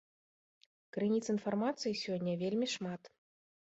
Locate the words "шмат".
2.77-3.01